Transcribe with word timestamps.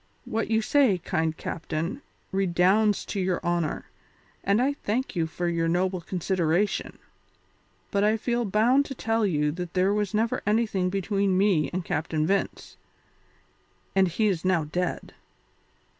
"What 0.25 0.49
you 0.49 0.63
say, 0.63 0.97
kind 0.97 1.37
captain, 1.37 2.01
redounds 2.31 3.05
to 3.05 3.19
your 3.19 3.39
honour, 3.43 3.85
and 4.43 4.59
I 4.59 4.73
thank 4.73 5.15
you 5.15 5.27
for 5.27 5.47
your 5.47 5.67
noble 5.67 6.01
consideration, 6.01 6.97
but 7.91 8.03
I 8.03 8.17
feel 8.17 8.43
bound 8.43 8.85
to 8.85 8.95
tell 8.95 9.27
you 9.27 9.51
that 9.51 9.75
there 9.75 9.93
was 9.93 10.15
never 10.15 10.41
anything 10.47 10.89
between 10.89 11.37
me 11.37 11.69
and 11.71 11.85
Captain 11.85 12.25
Vince, 12.25 12.77
and 13.95 14.07
he 14.07 14.25
is 14.25 14.43
now 14.43 14.63
dead." 14.63 15.13